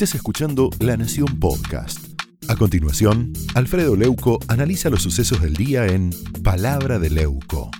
[0.00, 2.18] Estás escuchando La Nación Podcast.
[2.48, 6.08] A continuación, Alfredo Leuco analiza los sucesos del día en
[6.42, 7.70] Palabra de Leuco.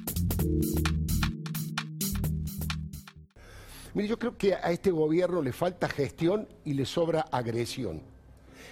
[3.95, 8.03] Mire, yo creo que a este gobierno le falta gestión y le sobra agresión.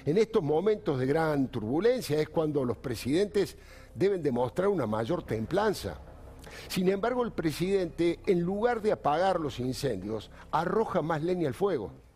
[0.04, 3.56] En estos momentos de gran turbulencia es cuando los presidentes
[3.94, 5.98] deben demostrar una mayor templanza.
[6.68, 12.07] Sin embargo, el presidente, en lugar de apagar los incendios, arroja más leña al fuego.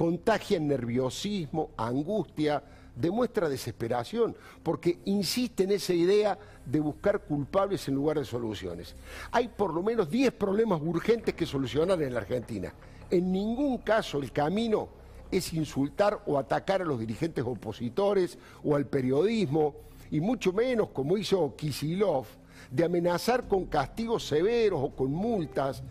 [0.00, 2.62] Contagia nerviosismo, angustia,
[2.96, 8.96] demuestra desesperación, porque insiste en esa idea de buscar culpables en lugar de soluciones.
[9.30, 12.72] Hay por lo menos 10 problemas urgentes que solucionar en la Argentina.
[13.10, 14.88] En ningún caso el camino
[15.30, 19.74] es insultar o atacar a los dirigentes opositores o al periodismo,
[20.10, 22.24] y mucho menos, como hizo Kisilov,
[22.70, 25.82] de amenazar con castigos severos o con multas,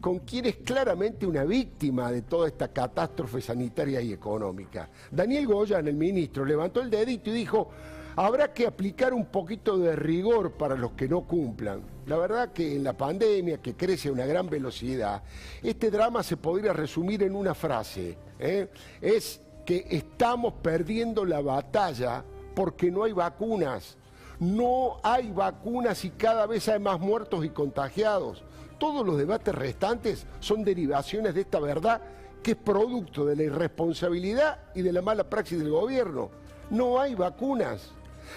[0.00, 4.88] con quien es claramente una víctima de toda esta catástrofe sanitaria y económica.
[5.10, 7.70] Daniel Goyan, el ministro, levantó el dedito y dijo,
[8.16, 11.82] habrá que aplicar un poquito de rigor para los que no cumplan.
[12.06, 15.22] La verdad que en la pandemia, que crece a una gran velocidad,
[15.62, 18.16] este drama se podría resumir en una frase.
[18.38, 18.68] ¿eh?
[19.00, 23.96] Es que estamos perdiendo la batalla porque no hay vacunas.
[24.38, 28.42] No hay vacunas y cada vez hay más muertos y contagiados.
[28.80, 32.00] Todos los debates restantes son derivaciones de esta verdad
[32.42, 36.30] que es producto de la irresponsabilidad y de la mala praxis del gobierno.
[36.70, 37.90] No hay vacunas.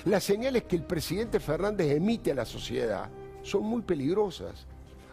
[0.04, 3.10] Las señales que el presidente Fernández emite a la sociedad
[3.42, 4.68] son muy peligrosas.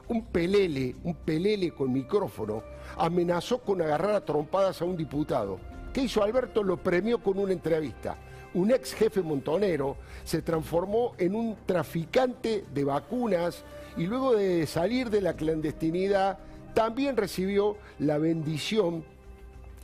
[0.08, 2.64] Un pelele, un pelele con micrófono,
[2.96, 5.60] amenazó con agarrar a trompadas a un diputado.
[5.92, 6.62] ¿Qué hizo Alberto?
[6.62, 8.16] Lo premió con una entrevista
[8.54, 13.64] un ex jefe montonero se transformó en un traficante de vacunas
[13.96, 16.38] y luego de salir de la clandestinidad
[16.74, 19.04] también recibió la bendición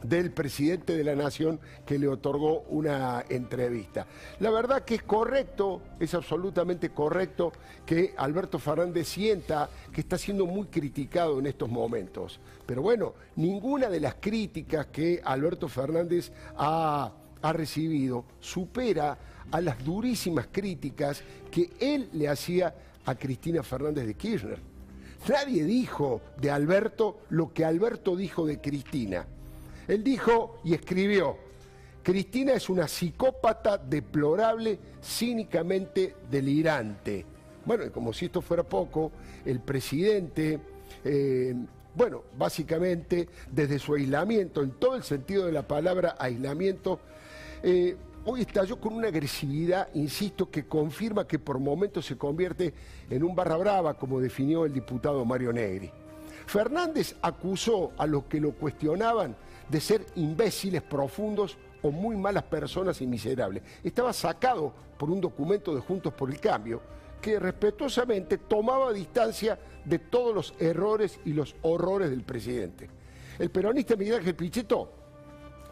[0.03, 4.07] del presidente de la nación que le otorgó una entrevista.
[4.41, 7.53] La verdad que es correcto, es absolutamente correcto
[7.85, 12.41] que Alberto Fernández sienta que está siendo muy criticado en estos momentos.
[12.67, 19.19] Pero bueno, ninguna de las críticas que Alberto Fernández ha ha recibido supera
[19.51, 24.59] a las durísimas críticas que él le hacía a Cristina Fernández de Kirchner.
[25.29, 29.27] Nadie dijo de Alberto lo que Alberto dijo de Cristina.
[29.89, 31.37] Él dijo y escribió,
[32.03, 37.27] Cristina es una psicópata deplorable, cínicamente delirante.
[37.65, 39.11] Bueno, y como si esto fuera poco,
[39.45, 40.61] el presidente,
[41.05, 41.55] eh,
[41.95, 47.01] bueno, básicamente desde su aislamiento, en todo el sentido de la palabra aislamiento,
[47.65, 52.73] eh, hoy estalló con una agresividad, insisto, que confirma que por momentos se convierte
[53.11, 55.91] en un barra brava, como definió el diputado Mario Negri.
[56.47, 59.37] Fernández acusó a los que lo cuestionaban
[59.69, 63.63] de ser imbéciles profundos o muy malas personas y miserables.
[63.83, 66.81] Estaba sacado por un documento de Juntos por el Cambio
[67.21, 72.89] que respetuosamente tomaba distancia de todos los errores y los horrores del presidente.
[73.39, 74.93] El peronista Miguel Ángel Pichetto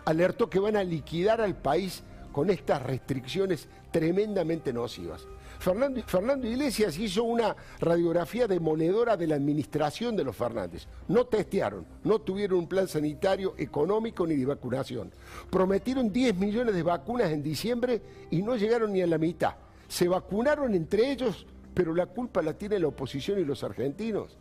[0.05, 2.03] alertó que van a liquidar al país
[2.33, 5.27] con estas restricciones tremendamente nocivas.
[5.64, 10.86] Fernando, Iglesias hizo una radiografía demoledora de la administración de los Fernández.
[11.08, 15.10] No testearon, no tuvieron un plan sanitario, económico ni de vacunación.
[15.48, 19.54] Prometieron 10 millones de vacunas en diciembre y no llegaron ni a la mitad.
[19.88, 24.36] Se vacunaron entre ellos, pero la culpa la tiene la oposición y los argentinos.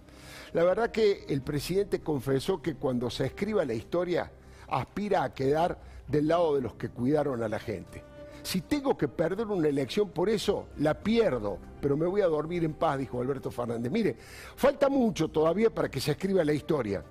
[0.51, 4.29] La verdad que el presidente confesó que cuando se escriba la historia
[4.67, 8.03] aspira a quedar del lado de los que cuidaron a la gente.
[8.43, 12.65] Si tengo que perder una elección por eso, la pierdo, pero me voy a dormir
[12.65, 13.89] en paz, dijo Alberto Fernández.
[13.89, 14.17] Mire,
[14.55, 17.03] falta mucho todavía para que se escriba la historia,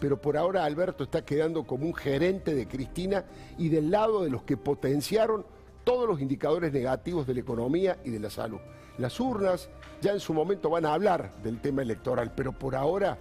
[0.00, 3.26] pero por ahora Alberto está quedando como un gerente de Cristina
[3.58, 5.44] y del lado de los que potenciaron
[5.84, 8.58] todos los indicadores negativos de la economía y de la salud.
[8.96, 9.68] Las urnas
[10.00, 13.18] ya en su momento van a hablar del tema electoral, pero por ahora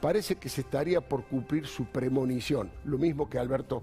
[0.00, 3.82] parece que se estaría por cumplir su premonición, lo mismo que Alberto